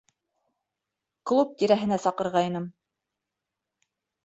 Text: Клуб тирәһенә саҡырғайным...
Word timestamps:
Клуб 1.33 1.51
тирәһенә 1.59 2.01
саҡырғайным... 2.07 2.67